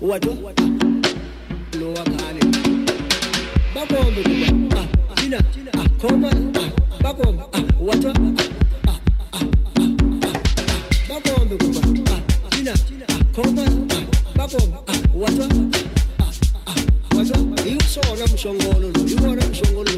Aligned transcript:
wadu. 0.00 0.32
Lowa 1.80 2.04
kaane 2.04 2.40
bakombe 3.74 4.22
kuba 4.22 4.80
ah, 4.80 4.86
ah 5.16 5.24
ina 5.24 5.38
ah 5.78 5.88
koma. 6.00 6.30
Ah 6.60 6.70
bakombe 7.02 7.42
bakombe 11.08 11.56
kuba 11.56 11.80
ah 12.12 13.24
koma. 13.34 13.64
Ah 13.90 14.02
bakombe 14.36 14.76
ah 14.88 14.98
wata 15.14 15.46
ah 16.18 16.32
ah, 16.66 16.72
ah 16.72 17.16
wata 17.16 17.68
iyo 17.68 17.80
sona 17.80 18.24
mshongolo 18.34 18.88
iyo 19.06 19.18
sona 19.18 19.46
mshongolo 19.50 19.90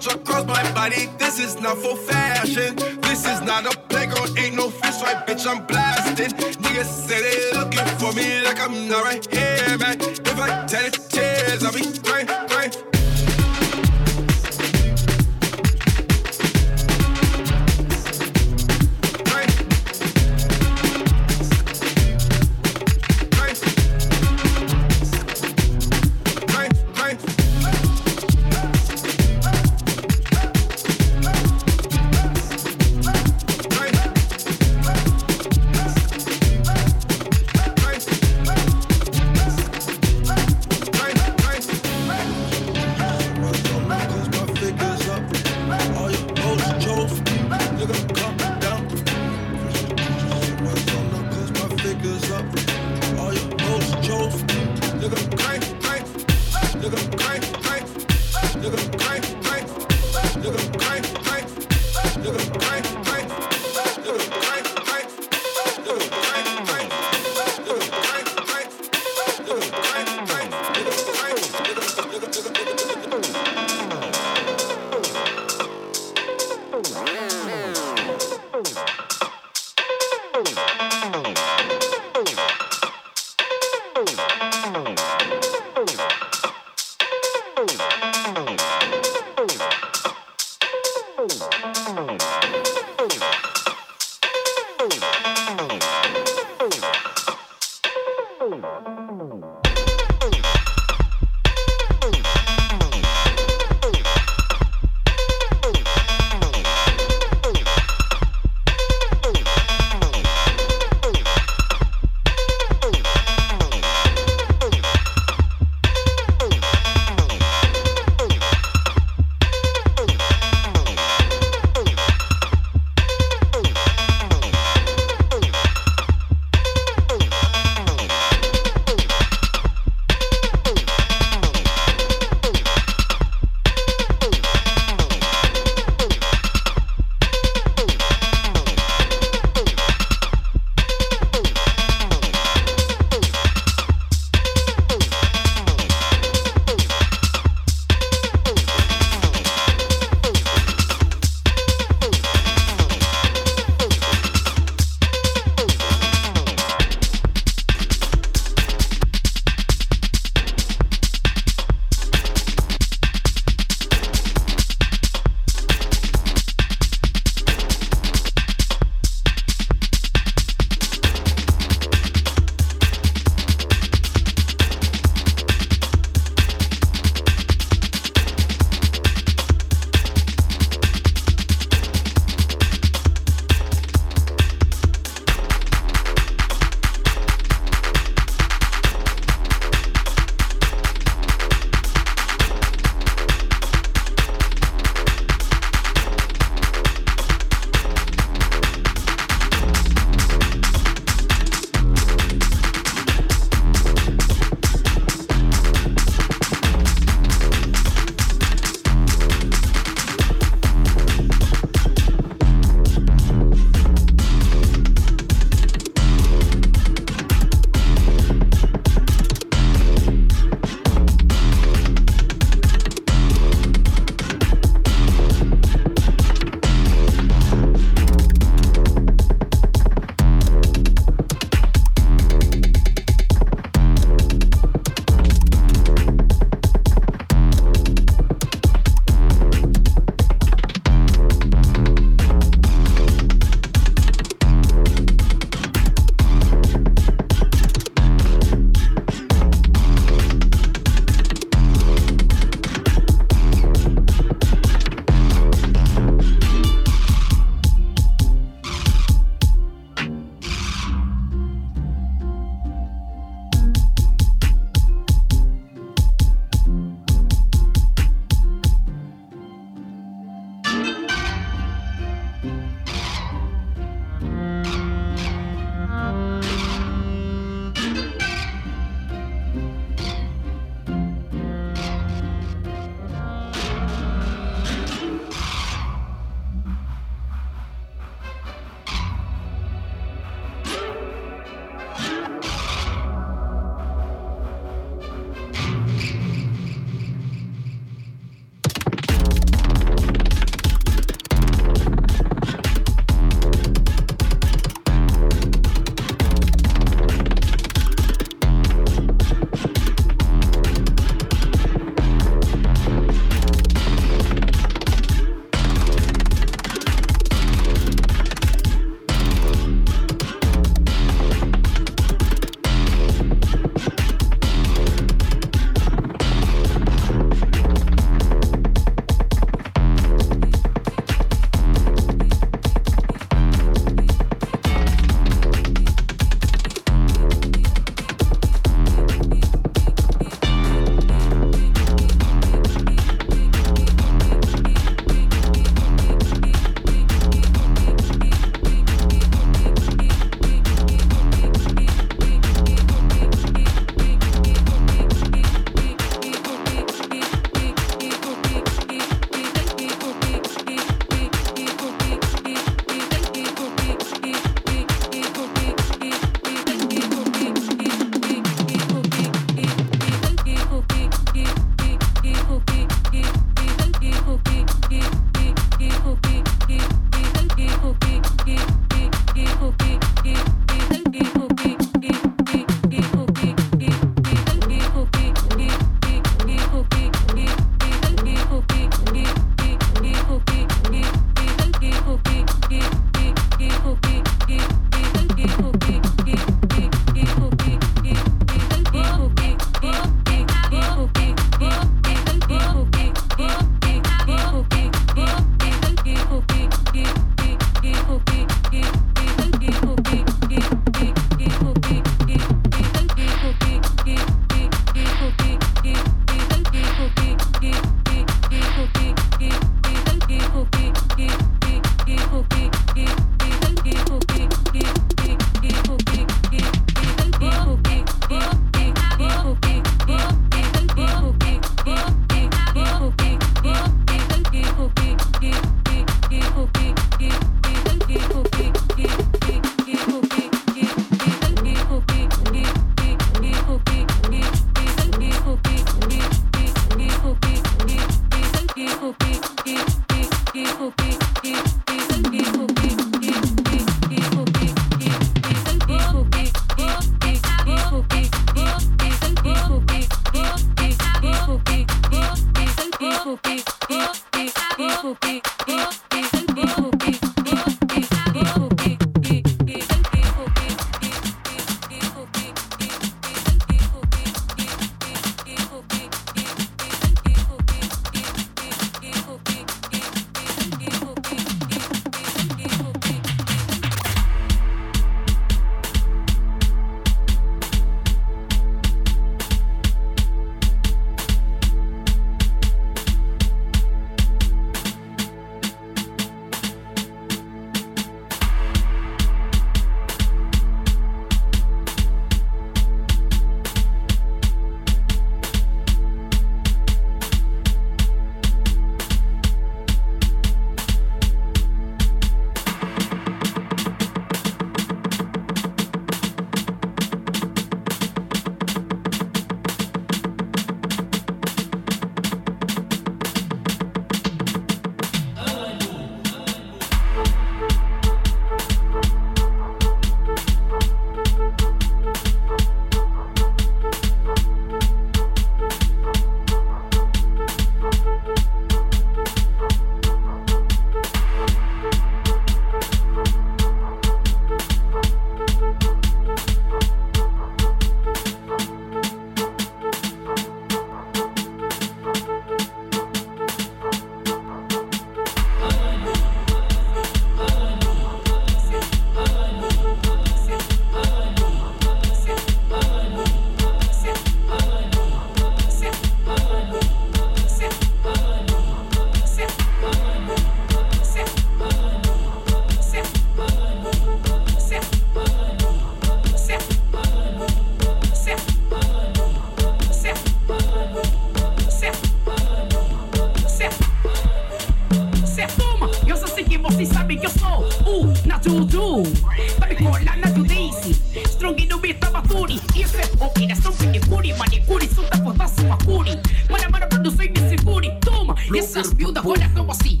Lana 590.04 590.32
to 590.32 590.42
Daisy 590.42 590.96
Strong 591.26 591.62
ino 591.62 591.78
beta 591.78 592.10
maturi 592.10 592.60
Isso 592.74 592.96
é 592.96 593.24
operação 593.24 593.72
pedicure 593.72 594.32
Manicure, 594.34 594.88
suta, 594.88 595.16
fodaço, 595.18 595.64
macure 595.64 596.18
Mara, 596.50 596.68
mara, 596.68 596.86
produção 596.86 597.24
e 597.24 597.28
me 597.28 597.48
segure 597.48 597.90
Toma, 598.00 598.34
essas 598.54 598.92
miúdas 598.92 599.24
olha 599.24 599.48
como 599.50 599.72
assim 599.72 600.00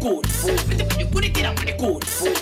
good 0.00 0.26
food. 0.26 1.10
Put 1.12 1.24
it 1.24 1.36
in 1.38 1.44
a 1.44 1.54
good 1.76 2.04
food. 2.04 2.39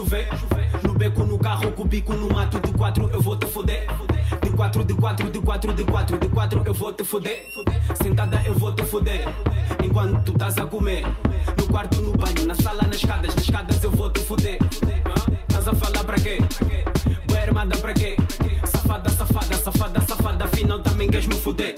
chover. 0.00 0.28
No 0.82 0.94
beco, 0.94 1.24
no 1.24 1.38
carro, 1.38 1.72
com 1.72 1.82
o 1.82 1.84
bico, 1.84 2.14
no 2.14 2.32
mato, 2.32 2.58
de 2.60 2.72
quatro 2.72 3.10
eu 3.12 3.20
vou 3.20 3.36
te 3.36 3.46
foder. 3.46 3.86
De 4.42 4.50
quatro, 4.50 4.84
de 4.84 4.94
quatro, 4.94 5.30
de 5.30 5.40
quatro, 5.40 5.74
de 5.74 5.84
quatro, 5.84 6.18
de 6.18 6.28
quatro 6.28 6.62
eu 6.64 6.74
vou 6.74 6.92
te 6.92 7.04
foder. 7.04 7.46
Sentada 8.02 8.40
eu 8.46 8.54
vou 8.54 8.72
te 8.72 8.82
foder. 8.84 9.28
Enquanto 9.84 10.24
tu 10.24 10.32
estás 10.32 10.56
a 10.58 10.66
comer. 10.66 11.04
No 11.58 11.66
quarto, 11.68 12.00
no 12.00 12.12
banho, 12.12 12.46
na 12.46 12.54
sala, 12.54 12.82
nas 12.82 12.96
escadas, 12.96 13.34
nas 13.34 13.44
escadas 13.44 13.84
eu 13.84 13.90
vou 13.90 14.10
te 14.10 14.20
foder. 14.20 14.58
Estás 15.48 15.68
a 15.68 15.74
falar 15.74 16.04
pra 16.04 16.16
quê? 16.16 16.38
Boa 17.26 17.40
armada 17.40 17.76
pra 17.76 17.92
quê? 17.92 18.16
Safada, 18.64 19.10
safada, 19.10 19.56
safada, 19.56 20.00
safada, 20.00 20.44
afinal 20.44 20.78
também 20.78 21.10
queres 21.10 21.26
me 21.26 21.34
foder. 21.34 21.76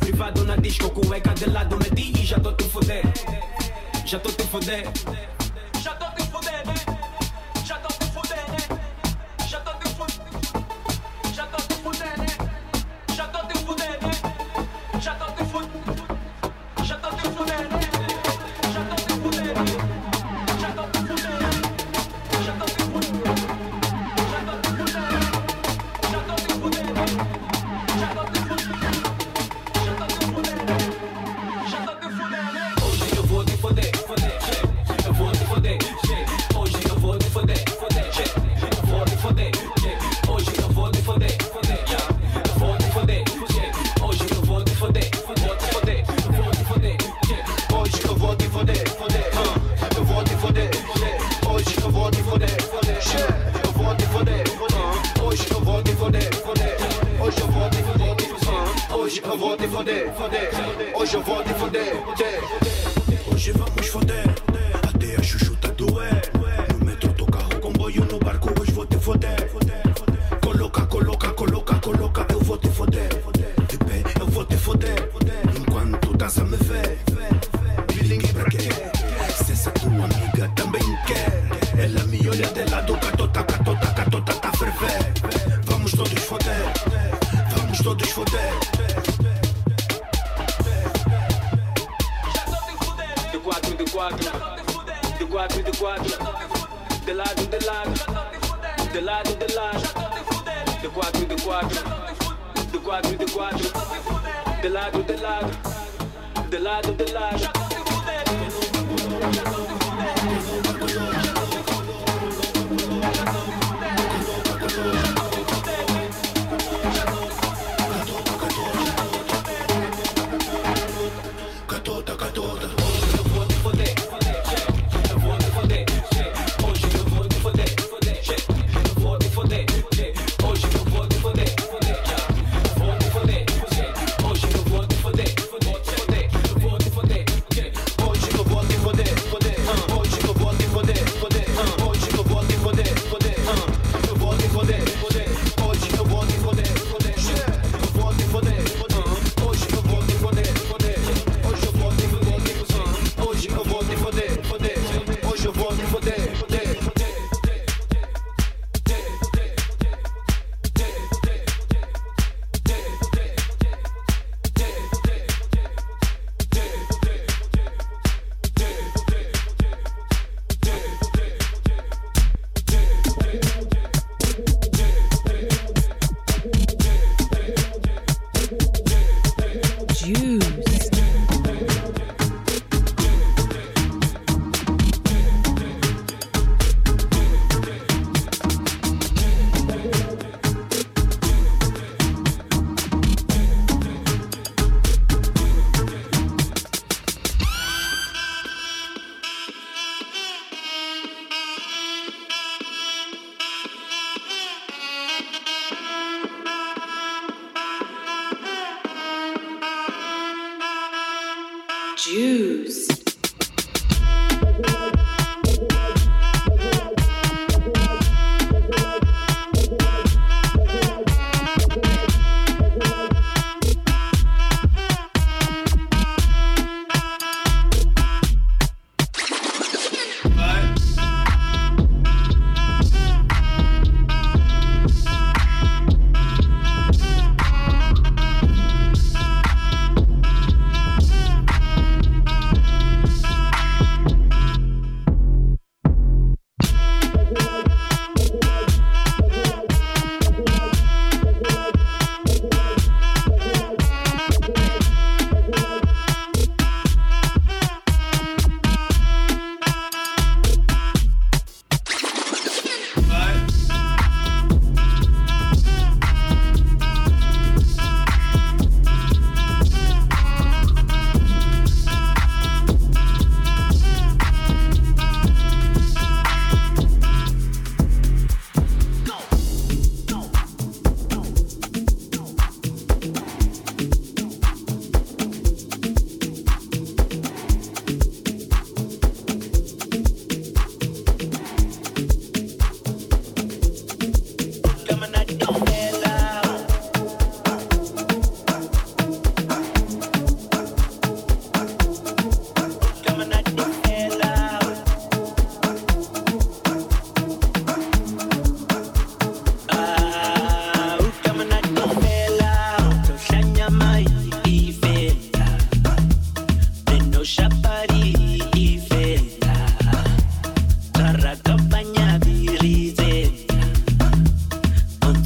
Privado 0.00 0.44
na 0.44 0.56
disco, 0.56 0.90
cueca 0.90 1.32
de 1.34 1.48
lado, 1.48 1.76
meti 1.76 2.20
e 2.20 2.24
já 2.24 2.40
tô 2.40 2.52
te 2.52 2.64
foder. 2.64 3.04
Já 4.04 4.18
tô 4.18 4.30
te 4.32 4.42
foder. 4.44 4.88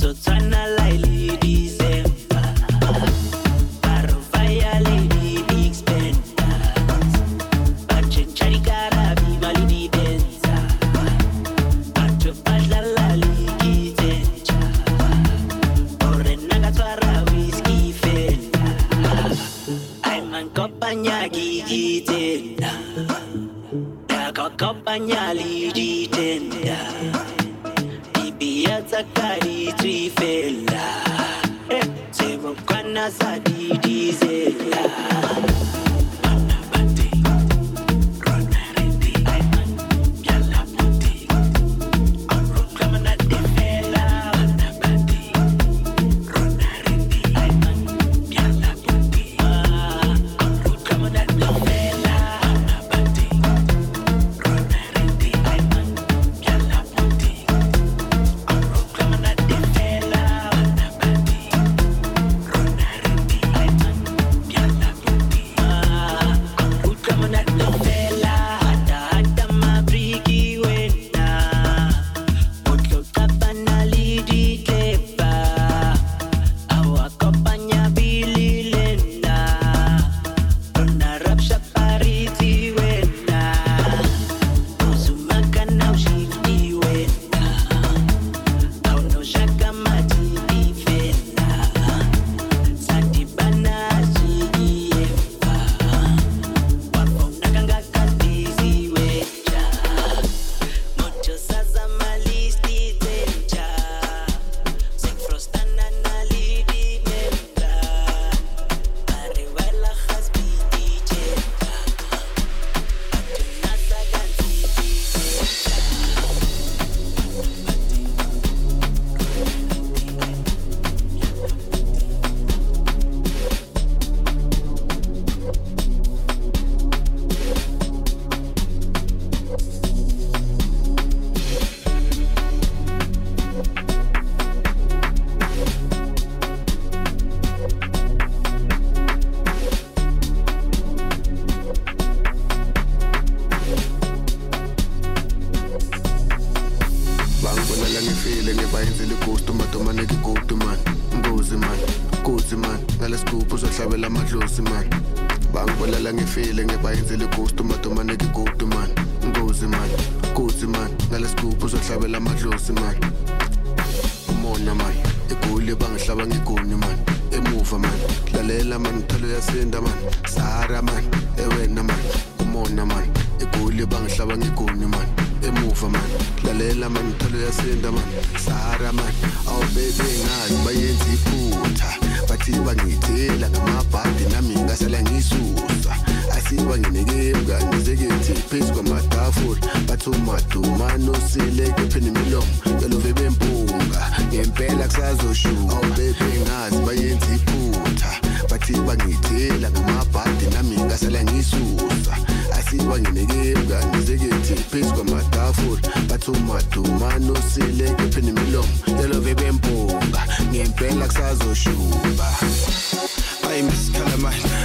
So 0.04 0.12
turn 0.12 0.50
that 0.50 0.68
light, 0.78 1.00
lightly. 1.00 1.63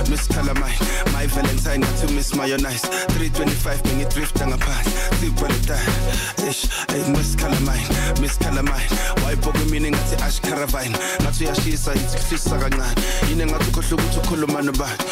Miss 0.09 0.27
Calamine 0.27 1.13
My 1.13 1.27
Valentine 1.27 1.81
got 1.81 1.97
to 1.99 2.13
miss 2.13 2.35
mayonnaise 2.35 2.81
325 2.81 3.83
bengidrifta 3.83 4.47
ngaphansi 4.47 4.91
sibhaletayo 5.19 6.49
ish 6.49 6.67
hey 6.87 7.03
Miss 7.11 7.35
Calamine, 7.35 8.21
Miss 8.21 8.37
Calamine 8.37 8.89
wayibhoka 9.25 9.59
imini 9.59 9.91
ngathi 9.91 10.23
ash 10.23 10.41
caravine. 10.41 10.97
Ngathi 11.21 11.43
uyashisa 11.43 11.93
ithi 11.93 12.17
kuhlisa 12.17 12.57
kancane 12.57 13.01
yini 13.29 13.45
ngathi 13.45 13.69
ukhohlwa 13.69 14.03
ukuthi 14.03 14.19
ukhuluma 14.19 14.61
nobani 14.61 15.03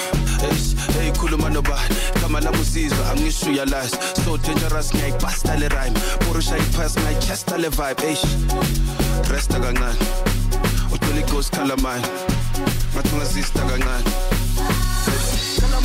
ish 0.51 0.75
hey 0.93 1.11
khuluma 1.11 1.49
nobani 1.49 1.95
igama 2.15 2.41
lami 2.41 2.57
usizwa 2.57 3.11
angisho 3.11 3.49
uyalazi 3.49 3.97
so 4.25 4.37
dangerous 4.37 4.95
ngiyayibhasta 4.95 5.55
le 5.55 5.67
rhyme. 5.69 5.99
Porusha 6.19 6.57
iphasi 6.57 6.99
ngiyaychesta 6.99 7.57
le 7.57 7.69
vibe. 7.69 8.11
Ish 8.11 8.25
resta 9.31 9.59
kancane 9.59 9.99
uthole 10.93 11.19
ighost 11.19 11.55
Calamine 11.55 12.07
ngathi 12.93 13.09
ungazista 13.13 13.59
kancane 13.59 14.36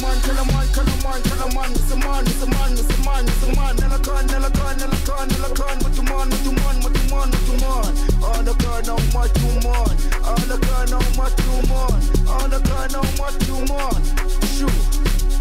Kalaman, 0.02 0.18
Kalaman, 0.18 0.66
Kalaman, 0.74 1.22
Kalaman, 1.22 1.70
it's 1.70 1.92
a 1.92 1.96
man, 1.96 2.26
it's 2.26 2.42
a 2.42 2.46
man, 2.46 2.72
it's 2.72 2.90
a 2.90 3.04
man, 3.04 3.24
it's 3.24 3.42
a 3.44 3.46
man. 3.54 3.76
Nelakan, 3.76 4.26
Nelakan, 4.26 4.74
Nelakan, 4.78 5.28
Nelakan, 5.28 5.82
what 5.82 5.94
you 5.94 6.02
man, 6.02 6.28
what 6.28 6.44
you 6.44 6.52
man, 6.52 6.76
what 6.82 6.94
you 6.96 7.06
man, 7.06 7.30
what 7.30 7.46
you 7.46 7.56
man. 7.62 7.94
All 8.24 8.42
the 8.42 8.54
gun, 8.58 8.84
how 8.84 8.98
much 9.14 9.38
you 9.38 9.52
man. 9.62 9.94
All 10.26 10.42
the 10.50 10.58
gun, 10.58 10.88
how 10.90 11.06
much 11.14 11.38
you 11.46 11.54
man. 11.70 12.02
All 12.26 12.48
the 12.48 12.58
gun, 12.66 12.90
how 12.90 13.06
much 13.14 13.46
you 13.46 13.58
man. 13.70 14.02
Shoot. 14.58 15.31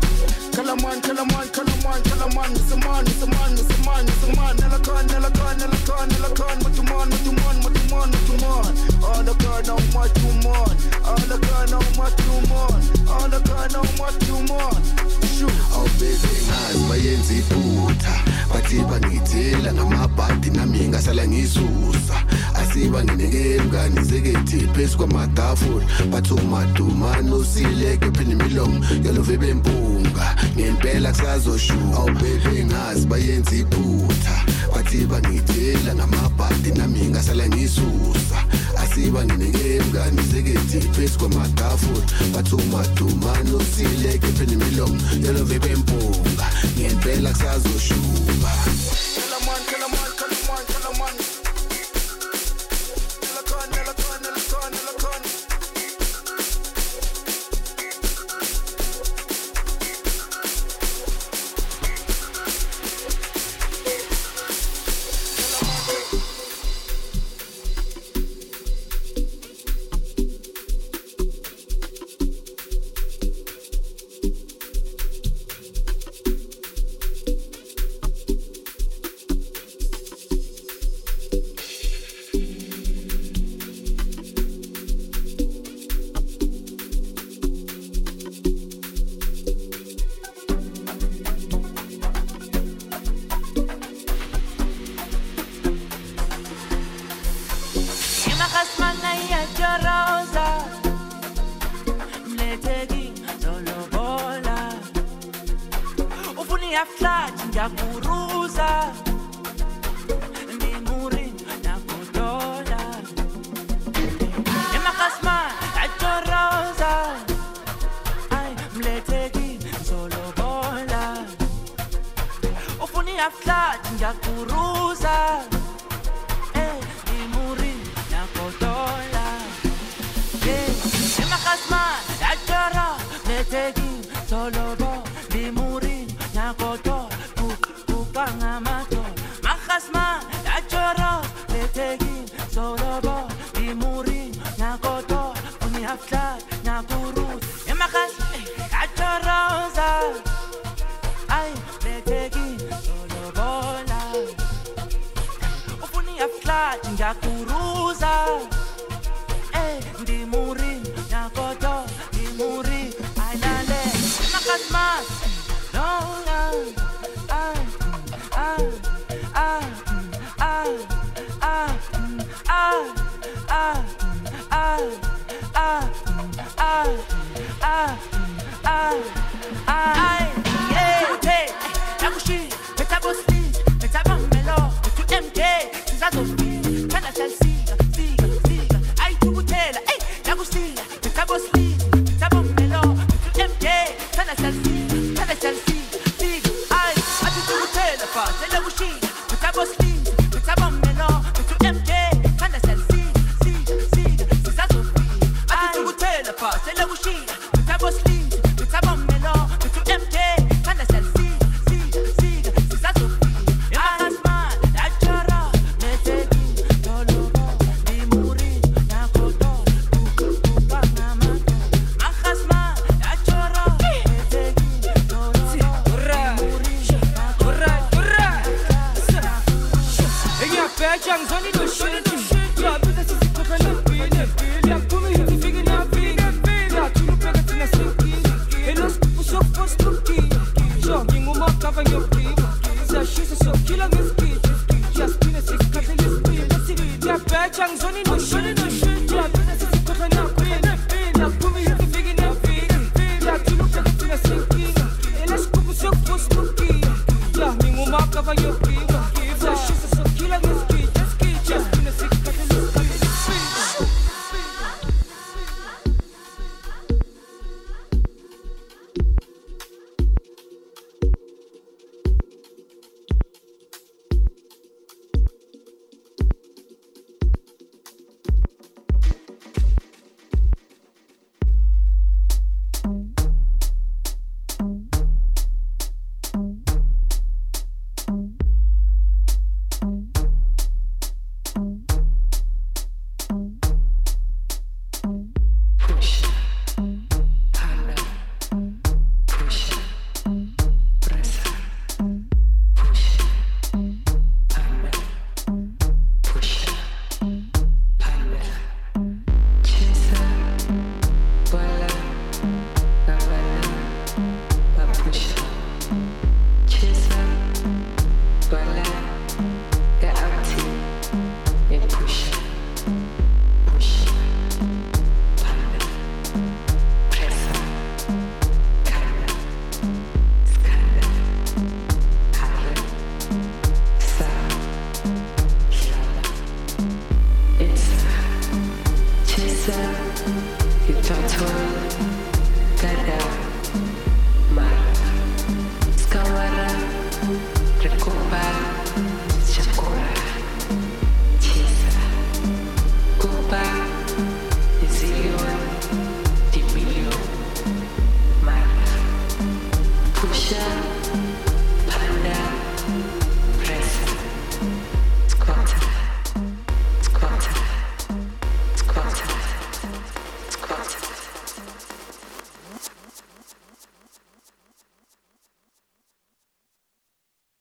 Kalaman, 0.51 1.01
Kalaman, 1.01 1.47
Kalaman, 1.55 2.01
Kalaman, 2.03 2.51
it's 2.51 2.71
a 2.71 2.77
man, 2.77 3.05
it's 3.07 3.21
a 3.21 3.27
man, 3.27 3.53
it's 3.53 3.71
a 3.71 3.85
man, 3.85 4.05
it's 4.05 4.23
a 4.23 4.35
man. 4.35 4.55
Nelakan, 4.57 5.07
Nelakan, 5.07 5.55
Nelakan, 5.59 6.07
Nelakan, 6.09 6.63
what 6.63 6.75
you 6.75 6.83
man, 6.83 7.09
what 7.09 7.25
you 7.25 7.31
man, 7.31 7.55
what 7.63 7.73
you 7.75 7.85
man, 7.89 8.11
what 8.11 8.27
you 8.27 8.37
man. 8.43 8.71
All 9.03 9.23
the 9.23 9.33
gun, 9.39 9.65
how 9.65 9.79
much 9.95 10.15
you 10.21 10.31
the 11.27 11.37
gun, 11.39 11.69
how 11.71 11.79
much 11.97 12.19
you 12.19 12.35
the 13.29 13.39
gun, 13.47 13.71
how 13.71 13.87
much 13.97 14.27
you. 14.27 14.31
Shoot. 15.37 15.51
awubeze 15.73 16.27
ngazi 16.47 16.83
bayenza 16.89 17.33
iphutha 17.33 18.15
bathi 18.53 18.75
bangithela 18.79 19.73
ngamabhadi 19.73 20.49
nami 20.49 20.87
ngasala 20.87 21.27
ngisusa. 21.27 22.15
Asiba 22.53 23.03
nginekemka 23.03 23.89
phezu 24.73 24.97
kwamatafula. 24.97 25.85
Bathi 26.11 26.33
umadumane 26.33 27.31
usileke 27.31 28.11
pheni 28.11 28.31
imilomo 28.31 28.85
yalove 29.03 29.37
bempunga 29.37 30.35
ngempela 30.55 31.11
kusazoshuka 31.11 31.97
awubebe 31.97 32.65
ngazi 32.65 33.07
bayenza 33.07 33.55
iphutha 33.55 34.45
bathi 34.73 35.05
bangithela 35.05 35.95
ngamabhadi 35.95 36.71
nami 36.77 37.09
ngasala 37.09 37.47
ngisusa. 37.47 38.37
Asiba 38.81 39.25
nginekemka 39.25 40.11
nizekethi 40.11 40.79
phezu 40.93 41.19
kwamatafula. 41.19 42.05
Bathi 42.33 42.55
umadumane 42.55 43.51
usileke 43.51 44.27
pheni 44.37 44.53
imilomo. 44.53 44.97
Yalove 45.25 45.59
bempunga. 45.59 46.45
Ngempela 46.77 47.29
kusazoshuka 47.29 48.51